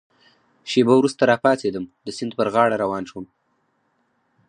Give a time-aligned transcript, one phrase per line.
[0.69, 3.25] شېبه وروسته را پاڅېدم، د سیند پر غاړه روان شوم.